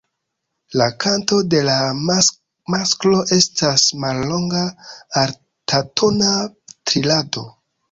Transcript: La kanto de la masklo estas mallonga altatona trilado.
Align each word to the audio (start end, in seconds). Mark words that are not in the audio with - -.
La 0.79 0.85
kanto 1.03 1.37
de 1.53 1.59
la 1.67 1.75
masklo 2.07 3.21
estas 3.37 3.85
mallonga 4.07 4.65
altatona 5.27 6.35
trilado. 6.57 7.49